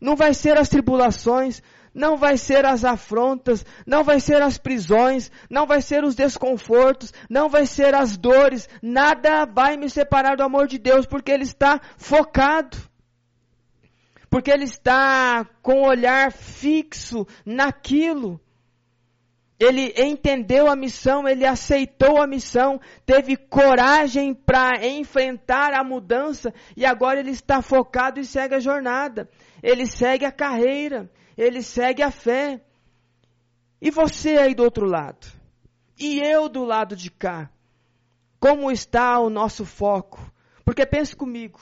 [0.00, 1.60] Não vai ser as tribulações,
[1.98, 7.12] não vai ser as afrontas, não vai ser as prisões, não vai ser os desconfortos,
[7.28, 11.42] não vai ser as dores, nada vai me separar do amor de Deus, porque ele
[11.42, 12.78] está focado.
[14.30, 18.40] Porque ele está com o olhar fixo naquilo.
[19.58, 26.86] Ele entendeu a missão, ele aceitou a missão, teve coragem para enfrentar a mudança e
[26.86, 29.28] agora ele está focado e segue a jornada.
[29.60, 32.60] Ele segue a carreira, ele segue a fé.
[33.80, 35.28] E você aí do outro lado?
[35.96, 37.48] E eu do lado de cá?
[38.40, 40.20] Como está o nosso foco?
[40.64, 41.60] Porque pense comigo,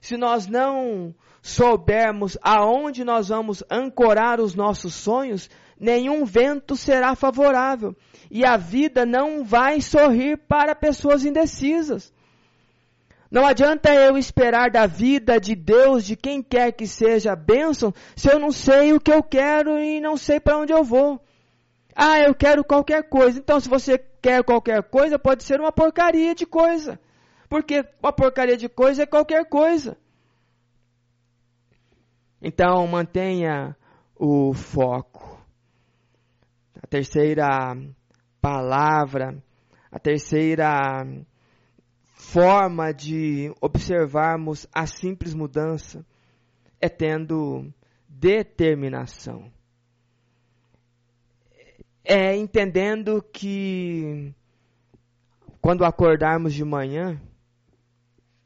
[0.00, 7.96] se nós não soubermos aonde nós vamos ancorar os nossos sonhos, nenhum vento será favorável
[8.30, 12.12] e a vida não vai sorrir para pessoas indecisas.
[13.32, 18.30] Não adianta eu esperar da vida, de Deus, de quem quer que seja bênção, se
[18.30, 21.18] eu não sei o que eu quero e não sei para onde eu vou.
[21.96, 23.38] Ah, eu quero qualquer coisa.
[23.38, 27.00] Então, se você quer qualquer coisa, pode ser uma porcaria de coisa.
[27.48, 29.96] Porque uma porcaria de coisa é qualquer coisa.
[32.42, 33.74] Então, mantenha
[34.14, 35.42] o foco.
[36.82, 37.48] A terceira
[38.42, 39.42] palavra,
[39.90, 41.02] a terceira
[42.32, 46.02] forma de observarmos a simples mudança
[46.80, 47.70] é tendo
[48.08, 49.52] determinação.
[52.02, 54.34] É entendendo que
[55.60, 57.20] quando acordarmos de manhã,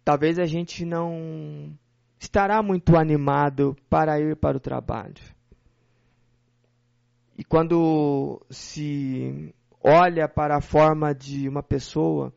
[0.04, 1.72] talvez a gente não
[2.18, 5.22] estará muito animado para ir para o trabalho.
[7.38, 12.34] E quando se olha para a forma de uma pessoa,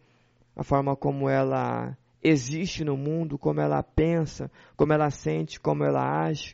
[0.59, 6.25] a forma como ela existe no mundo, como ela pensa, como ela sente, como ela
[6.25, 6.53] age.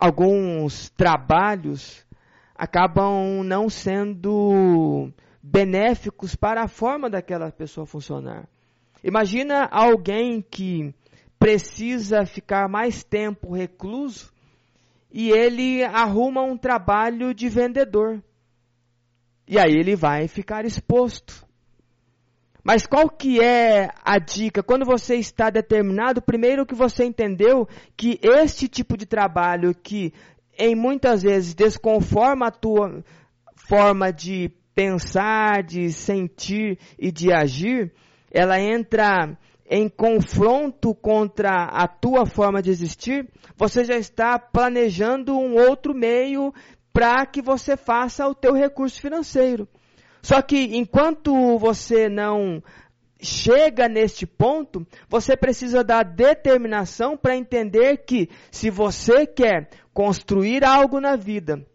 [0.00, 2.06] Alguns trabalhos
[2.54, 5.12] acabam não sendo
[5.42, 8.48] benéficos para a forma daquela pessoa funcionar.
[9.04, 10.94] Imagina alguém que
[11.38, 14.32] precisa ficar mais tempo recluso
[15.12, 18.22] e ele arruma um trabalho de vendedor.
[19.46, 21.46] E aí ele vai ficar exposto.
[22.62, 24.62] Mas qual que é a dica?
[24.62, 30.12] Quando você está determinado, primeiro que você entendeu que este tipo de trabalho que
[30.58, 33.02] em muitas vezes desconforma a tua
[33.54, 37.92] forma de pensar, de sentir e de agir,
[38.30, 39.36] ela entra
[39.70, 46.52] em confronto contra a tua forma de existir, você já está planejando um outro meio
[46.92, 49.68] para que você faça o teu recurso financeiro.
[50.28, 52.62] Só que enquanto você não
[53.18, 61.00] chega neste ponto, você precisa da determinação para entender que se você quer construir algo
[61.00, 61.66] na vida,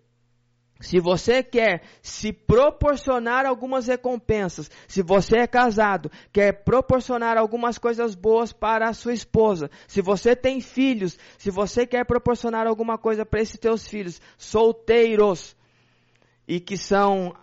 [0.80, 8.14] se você quer se proporcionar algumas recompensas, se você é casado, quer proporcionar algumas coisas
[8.14, 13.26] boas para a sua esposa, se você tem filhos, se você quer proporcionar alguma coisa
[13.26, 15.58] para esses teus filhos solteiros
[16.48, 17.34] e que são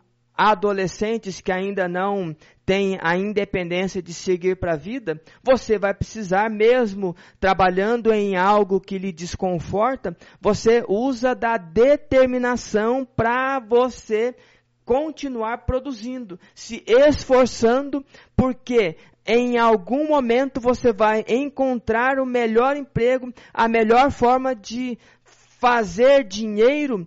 [0.40, 2.34] adolescentes que ainda não
[2.64, 8.80] têm a independência de seguir para a vida, você vai precisar, mesmo trabalhando em algo
[8.80, 14.34] que lhe desconforta, você usa da determinação para você
[14.82, 18.02] continuar produzindo, se esforçando,
[18.34, 26.24] porque em algum momento você vai encontrar o melhor emprego, a melhor forma de fazer
[26.24, 27.06] dinheiro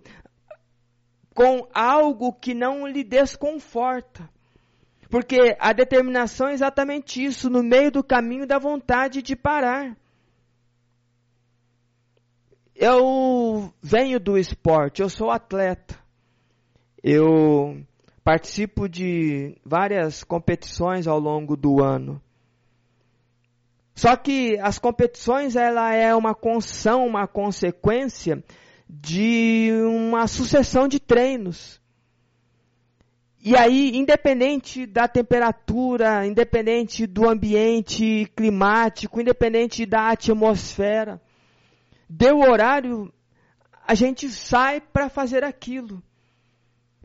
[1.34, 4.30] com algo que não lhe desconforta.
[5.10, 9.96] Porque a determinação é exatamente isso, no meio do caminho da vontade de parar.
[12.74, 15.98] Eu venho do esporte, eu sou atleta.
[17.02, 17.84] Eu
[18.24, 22.20] participo de várias competições ao longo do ano.
[23.94, 28.42] Só que as competições ela é uma conção, uma consequência
[29.00, 31.80] de uma sucessão de treinos.
[33.40, 41.20] E aí, independente da temperatura, independente do ambiente climático, independente da atmosfera,
[42.08, 43.12] deu horário,
[43.86, 46.02] a gente sai para fazer aquilo.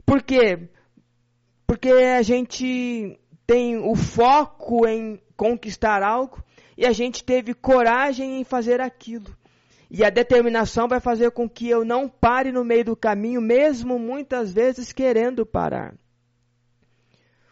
[0.06, 0.70] Por quê?
[1.68, 6.42] Porque a gente tem o foco em conquistar algo
[6.78, 9.36] e a gente teve coragem em fazer aquilo.
[9.90, 13.98] E a determinação vai fazer com que eu não pare no meio do caminho, mesmo
[13.98, 15.96] muitas vezes querendo parar.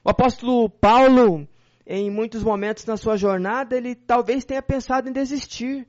[0.04, 1.48] O apóstolo Paulo,
[1.86, 5.88] em muitos momentos na sua jornada, ele talvez tenha pensado em desistir.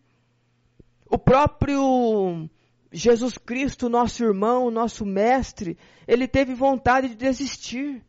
[1.07, 2.49] O próprio
[2.91, 5.77] Jesus Cristo, nosso irmão, nosso mestre,
[6.07, 8.03] ele teve vontade de desistir.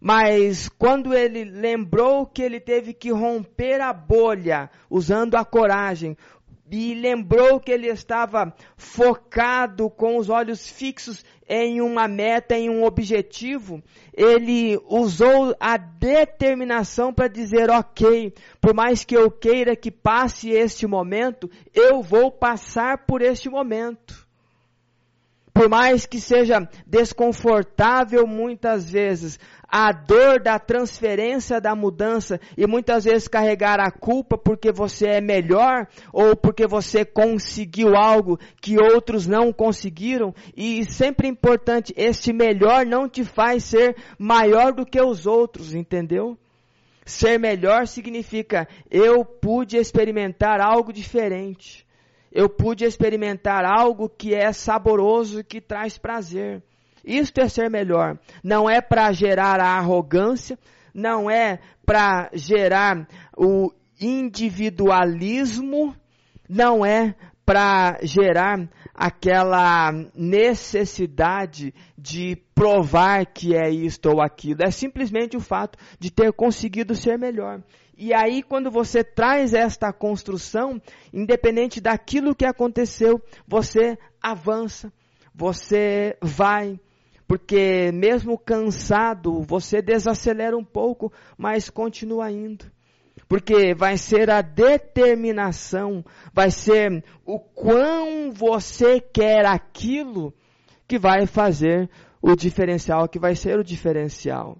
[0.00, 6.16] Mas quando ele lembrou que ele teve que romper a bolha, usando a coragem,
[6.70, 12.84] e lembrou que ele estava focado com os olhos fixos em uma meta, em um
[12.84, 13.82] objetivo,
[14.14, 20.86] ele usou a determinação para dizer: ok, por mais que eu queira que passe este
[20.86, 24.29] momento, eu vou passar por este momento.
[25.52, 29.38] Por mais que seja desconfortável muitas vezes,
[29.70, 35.20] a dor da transferência da mudança e muitas vezes carregar a culpa porque você é
[35.20, 40.34] melhor ou porque você conseguiu algo que outros não conseguiram.
[40.56, 46.36] E sempre importante, esse melhor não te faz ser maior do que os outros, entendeu?
[47.04, 51.86] Ser melhor significa eu pude experimentar algo diferente.
[52.32, 56.62] Eu pude experimentar algo que é saboroso e que traz prazer.
[57.04, 58.18] Isto é ser melhor.
[58.42, 60.58] Não é para gerar a arrogância,
[60.94, 65.94] não é para gerar o individualismo,
[66.48, 67.14] não é
[67.44, 74.62] para gerar aquela necessidade de provar que é isto ou aquilo.
[74.62, 77.62] É simplesmente o fato de ter conseguido ser melhor.
[78.02, 80.80] E aí, quando você traz esta construção,
[81.12, 84.90] independente daquilo que aconteceu, você avança,
[85.34, 86.80] você vai,
[87.28, 92.64] porque mesmo cansado, você desacelera um pouco, mas continua indo.
[93.28, 100.32] Porque vai ser a determinação, vai ser o quão você quer aquilo
[100.88, 101.90] que vai fazer
[102.22, 104.56] o diferencial, que vai ser o diferencial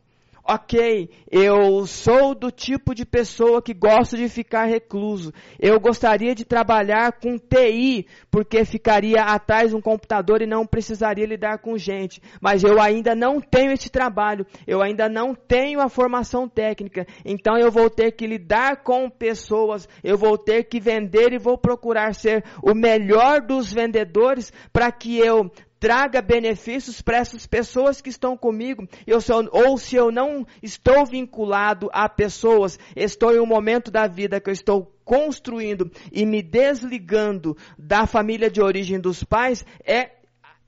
[0.53, 5.33] ok, eu sou do tipo de pessoa que gosto de ficar recluso.
[5.61, 11.25] Eu gostaria de trabalhar com TI, porque ficaria atrás de um computador e não precisaria
[11.25, 12.21] lidar com gente.
[12.41, 17.07] Mas eu ainda não tenho esse trabalho, eu ainda não tenho a formação técnica.
[17.25, 21.57] Então eu vou ter que lidar com pessoas, eu vou ter que vender e vou
[21.57, 25.49] procurar ser o melhor dos vendedores para que eu
[25.81, 31.07] traga benefícios para essas pessoas que estão comigo, eu sou, ou se eu não estou
[31.07, 36.43] vinculado a pessoas, estou em um momento da vida que eu estou construindo e me
[36.43, 40.11] desligando da família de origem dos pais, é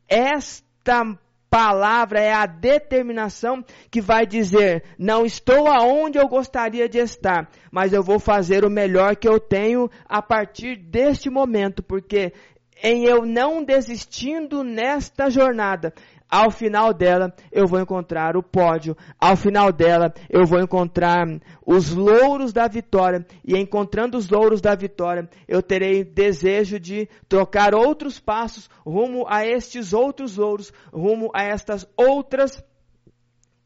[0.08, 1.04] esta
[1.52, 7.92] palavra, é a determinação que vai dizer: não estou aonde eu gostaria de estar, mas
[7.92, 12.32] eu vou fazer o melhor que eu tenho a partir deste momento, porque
[12.82, 15.94] em eu não desistindo nesta jornada.
[16.28, 18.96] Ao final dela, eu vou encontrar o pódio.
[19.20, 21.26] Ao final dela, eu vou encontrar
[21.64, 23.26] os louros da vitória.
[23.44, 29.46] E encontrando os louros da vitória, eu terei desejo de trocar outros passos rumo a
[29.46, 32.64] estes outros louros, rumo a estas outras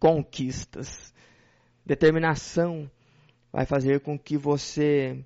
[0.00, 1.14] conquistas.
[1.84, 2.90] Determinação
[3.52, 5.24] vai fazer com que você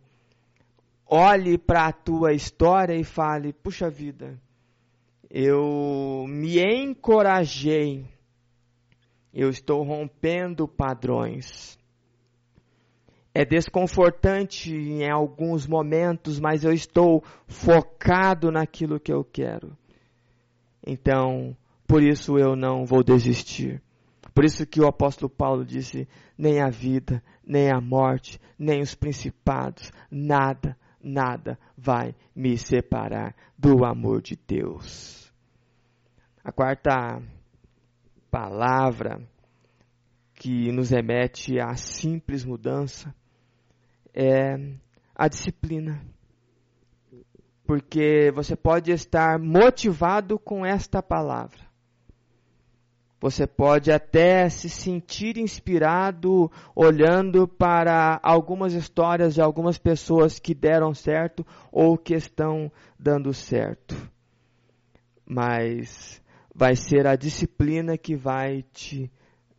[1.11, 4.41] olhe para a tua história e fale: puxa vida,
[5.29, 8.07] eu me encorajei,
[9.35, 11.79] eu estou rompendo padrões.
[13.33, 19.77] É desconfortante em alguns momentos, mas eu estou focado naquilo que eu quero.
[20.85, 21.57] Então,
[21.87, 23.81] por isso eu não vou desistir.
[24.35, 28.97] Por isso que o apóstolo Paulo disse: nem a vida, nem a morte, nem os
[28.97, 35.33] principados, nada, nada vai me separar do amor de Deus.
[36.43, 37.23] A quarta
[38.31, 39.21] palavra
[40.35, 43.15] que nos remete à simples mudança
[44.15, 44.57] é
[45.15, 46.03] a disciplina.
[47.65, 51.61] Porque você pode estar motivado com esta palavra,
[53.21, 60.95] você pode até se sentir inspirado olhando para algumas histórias de algumas pessoas que deram
[60.95, 63.95] certo ou que estão dando certo.
[65.27, 66.23] Mas
[66.55, 69.11] vai ser a disciplina que vai te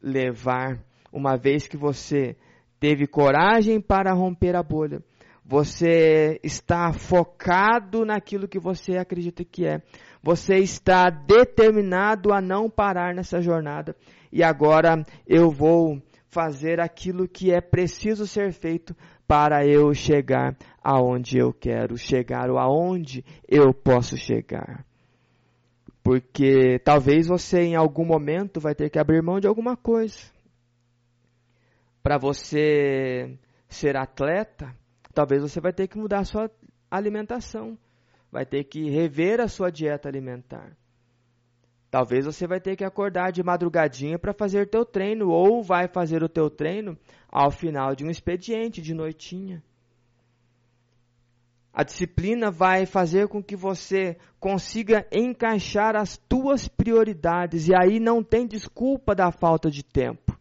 [0.01, 0.83] levar,
[1.13, 2.35] uma vez que você
[2.79, 5.03] teve coragem para romper a bolha.
[5.43, 9.81] Você está focado naquilo que você acredita que é
[10.23, 13.95] você está determinado a não parar nessa jornada.
[14.31, 18.95] E agora eu vou fazer aquilo que é preciso ser feito
[19.27, 24.85] para eu chegar aonde eu quero chegar ou aonde eu posso chegar.
[26.03, 30.19] Porque talvez você em algum momento vai ter que abrir mão de alguma coisa.
[32.01, 33.37] Para você
[33.67, 34.75] ser atleta,
[35.11, 36.49] talvez você vai ter que mudar a sua
[36.89, 37.77] alimentação.
[38.31, 40.75] Vai ter que rever a sua dieta alimentar.
[41.89, 46.23] Talvez você vai ter que acordar de madrugadinha para fazer teu treino ou vai fazer
[46.23, 46.97] o teu treino
[47.29, 49.61] ao final de um expediente de noitinha.
[51.73, 58.23] A disciplina vai fazer com que você consiga encaixar as tuas prioridades e aí não
[58.23, 60.37] tem desculpa da falta de tempo.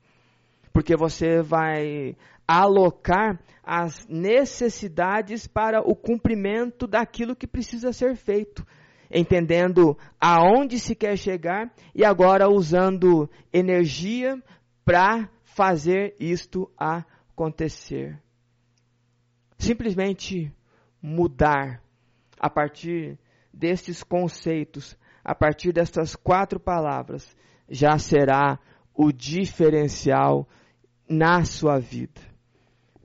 [0.73, 2.16] Porque você vai
[2.51, 8.66] alocar as necessidades para o cumprimento daquilo que precisa ser feito,
[9.09, 14.42] entendendo aonde se quer chegar e agora usando energia
[14.84, 18.20] para fazer isto acontecer.
[19.57, 20.53] Simplesmente
[21.01, 21.80] mudar
[22.36, 23.16] a partir
[23.53, 27.36] destes conceitos, a partir destas quatro palavras,
[27.68, 28.59] já será
[28.92, 30.48] o diferencial
[31.09, 32.30] na sua vida.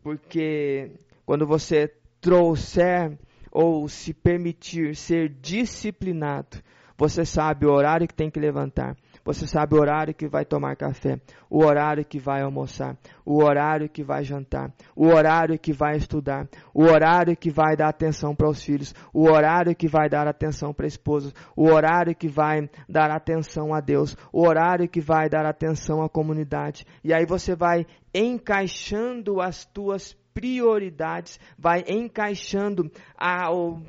[0.05, 0.91] Porque
[1.25, 1.91] quando você
[2.21, 3.17] trouxer
[3.51, 6.61] ou se permitir ser disciplinado,
[6.95, 8.95] você sabe o horário que tem que levantar,
[9.25, 11.19] você sabe o horário que vai tomar café,
[11.49, 12.95] o horário que vai almoçar,
[13.25, 17.89] o horário que vai jantar, o horário que vai estudar, o horário que vai dar
[17.89, 22.15] atenção para os filhos, o horário que vai dar atenção para a esposa, o horário
[22.15, 26.85] que vai dar atenção a Deus, o horário que vai dar atenção à comunidade.
[27.03, 33.81] E aí você vai encaixando as tuas prioridades, vai encaixando ao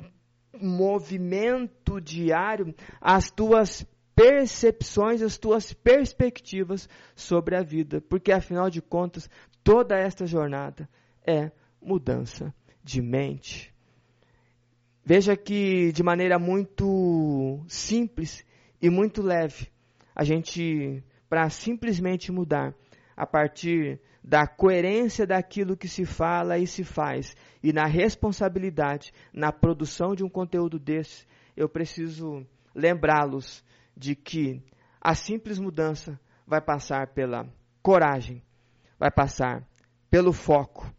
[0.59, 3.85] movimento diário as tuas
[4.17, 9.29] percepções, as tuas perspectivas sobre a vida, porque afinal de contas,
[9.63, 10.89] toda esta jornada
[11.23, 12.51] é mudança
[12.83, 13.71] de mente.
[15.05, 18.43] Veja que de maneira muito simples
[18.81, 19.67] e muito leve,
[20.15, 22.73] a gente, para simplesmente mudar
[23.15, 29.51] a partir da coerência daquilo que se fala e se faz, e na responsabilidade na
[29.51, 32.43] produção de um conteúdo desse, eu preciso
[32.73, 33.63] lembrá-los
[33.97, 34.61] de que
[35.01, 37.47] a simples mudança vai passar pela
[37.81, 38.43] coragem,
[38.99, 39.67] vai passar
[40.09, 40.91] pelo foco,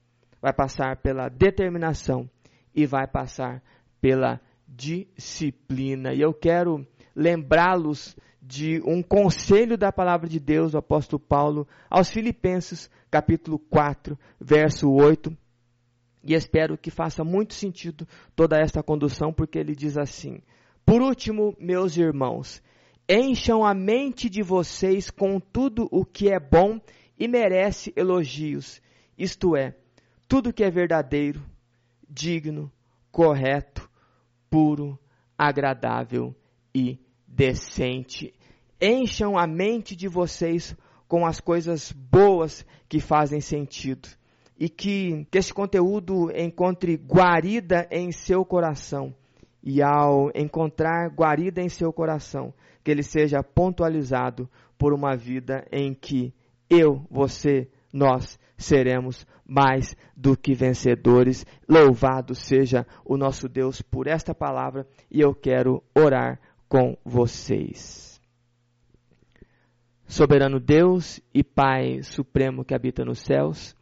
[0.43, 2.29] vai passar pela determinação
[2.75, 3.63] e vai passar
[4.01, 6.13] pela disciplina.
[6.13, 12.11] E eu quero lembrá-los de um conselho da palavra de Deus do apóstolo Paulo aos
[12.11, 15.37] Filipenses, capítulo 4, verso 8.
[16.25, 20.41] E espero que faça muito sentido toda esta condução, porque ele diz assim:
[20.85, 22.63] Por último, meus irmãos,
[23.11, 26.79] Encham a mente de vocês com tudo o que é bom
[27.19, 28.83] e merece elogios,
[29.17, 29.75] isto é,
[30.29, 31.43] tudo que é verdadeiro,
[32.07, 32.71] digno,
[33.11, 33.89] correto,
[34.51, 34.99] puro,
[35.39, 36.35] agradável
[36.75, 38.35] e decente.
[38.79, 40.77] Encham a mente de vocês
[41.09, 44.07] com as coisas boas que fazem sentido
[44.61, 49.15] e que, que esse conteúdo encontre guarida em seu coração.
[49.63, 52.55] E ao encontrar guarida em seu coração,
[52.89, 56.33] que ele seja pontualizado por uma vida em que
[56.71, 61.45] eu, você, nós seremos mais do que vencedores.
[61.69, 68.19] Louvado seja o nosso Deus por esta palavra e eu quero orar com vocês.
[70.07, 73.77] Soberano Deus e Pai Supremo que habita nos céus,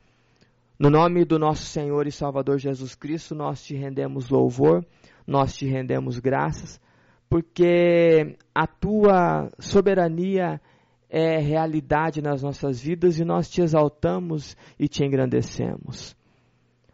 [0.76, 4.84] no nome do nosso Senhor e Salvador Jesus Cristo, nós te rendemos louvor,
[5.24, 6.84] nós te rendemos graças
[7.28, 10.60] porque a tua soberania
[11.08, 16.16] é realidade nas nossas vidas e nós te exaltamos e te engrandecemos.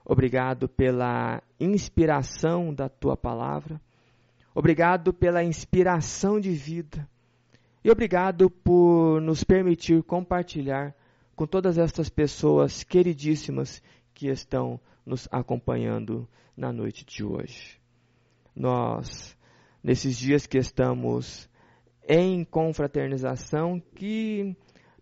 [0.04, 3.80] Obrigado pela inspiração da tua palavra.
[4.54, 7.08] Obrigado pela inspiração de vida.
[7.84, 10.94] E obrigado por nos permitir compartilhar
[11.34, 13.82] com todas estas pessoas queridíssimas
[14.14, 17.80] que estão nos acompanhando na noite de hoje.
[18.54, 19.36] Nós
[19.82, 21.48] nesses dias que estamos
[22.08, 24.56] em confraternização, que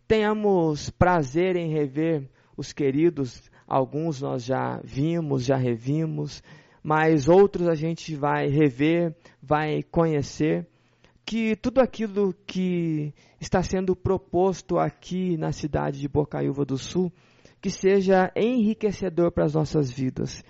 [0.06, 6.42] tenhamos prazer em rever os queridos, alguns nós já vimos, já revimos,
[6.82, 10.66] mas outros a gente vai rever, vai conhecer,
[11.24, 17.12] que tudo aquilo que está sendo proposto aqui na cidade de Bocaiúva do Sul,
[17.60, 20.42] que seja enriquecedor para as nossas vidas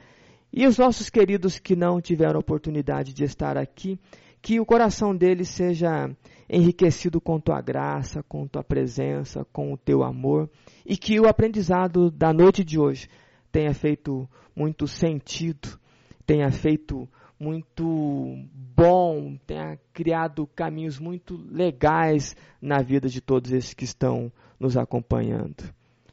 [0.53, 3.99] e os nossos queridos que não tiveram oportunidade de estar aqui,
[4.43, 6.11] que o coração deles seja
[6.49, 10.51] enriquecido com tua graça, com tua presença, com o teu amor,
[10.85, 13.09] e que o aprendizado da noite de hoje
[13.53, 15.79] tenha feito muito sentido
[16.31, 17.09] tenha feito
[17.41, 24.77] muito bom, tenha criado caminhos muito legais na vida de todos esses que estão nos
[24.77, 25.65] acompanhando.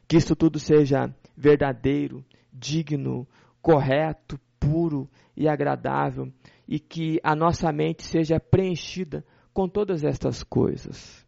[0.08, 3.28] Que isso tudo seja verdadeiro, digno,
[3.62, 6.32] correto, puro e agradável
[6.66, 11.26] e que a nossa mente seja preenchida com todas estas coisas.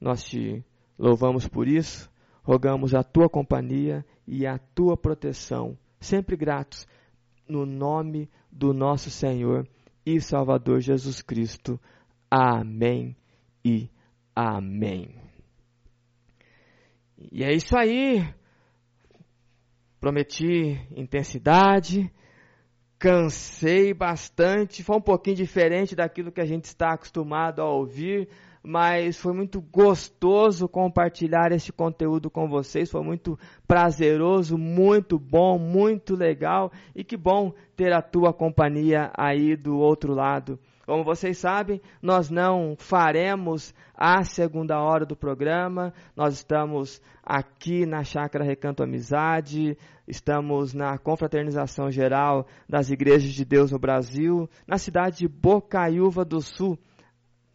[0.00, 0.64] Nós te
[0.98, 2.10] louvamos por isso,
[2.42, 6.86] rogamos a tua companhia e a tua proteção, sempre gratos,
[7.48, 9.68] no nome do nosso Senhor
[10.04, 11.80] e Salvador Jesus Cristo.
[12.30, 13.16] Amém
[13.64, 13.88] e
[14.34, 15.14] amém.
[17.32, 18.22] E é isso aí.
[20.04, 22.12] Prometi intensidade,
[22.98, 28.28] cansei bastante, foi um pouquinho diferente daquilo que a gente está acostumado a ouvir,
[28.62, 36.14] mas foi muito gostoso compartilhar este conteúdo com vocês, foi muito prazeroso, muito bom, muito
[36.14, 40.58] legal e que bom ter a tua companhia aí do outro lado.
[40.86, 45.92] Como vocês sabem, nós não faremos a segunda hora do programa.
[46.14, 53.72] Nós estamos aqui na Chácara Recanto Amizade, estamos na confraternização geral das igrejas de Deus
[53.72, 56.78] no Brasil, na cidade de Bocaiúva do Sul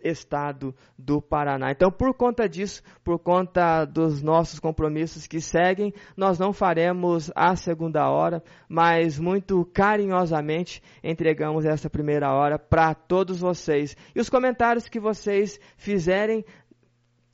[0.02, 1.72] estado do Paraná.
[1.72, 7.56] Então, por conta disso, por conta dos nossos compromissos que seguem, nós não faremos a
[7.56, 13.95] segunda hora, mas muito carinhosamente entregamos essa primeira hora para todos vocês.
[14.16, 16.45] E os comentários que vocês fizerem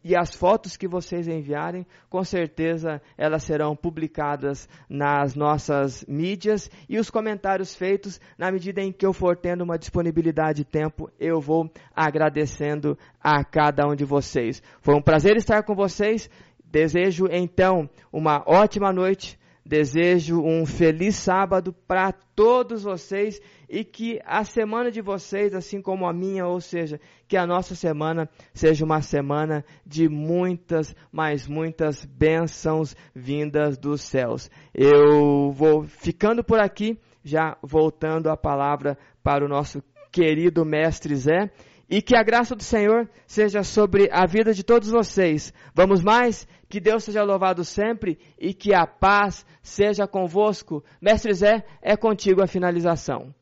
[0.07, 6.99] e as fotos que vocês enviarem, com certeza elas serão publicadas nas nossas mídias e
[6.99, 11.41] os comentários feitos, na medida em que eu for tendo uma disponibilidade de tempo, eu
[11.41, 14.61] vou agradecendo a cada um de vocês.
[14.79, 16.29] Foi um prazer estar com vocês.
[16.63, 23.41] Desejo então uma ótima noite Desejo um feliz sábado para todos vocês
[23.75, 26.97] e que a semana de vocês, assim como a minha, ou seja,
[27.27, 34.49] que a nossa semana seja uma semana de muitas, mas muitas bênçãos vindas dos céus.
[34.73, 41.51] Eu vou ficando por aqui, já voltando a palavra para o nosso querido mestre Zé.
[41.89, 45.53] E que a graça do Senhor seja sobre a vida de todos vocês.
[45.73, 46.47] Vamos mais?
[46.69, 50.81] Que Deus seja louvado sempre e que a paz seja convosco.
[51.01, 53.35] Mestre Zé, é contigo a finalização.